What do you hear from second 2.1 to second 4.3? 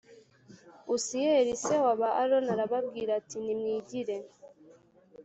aroni arababwira ati nimwigire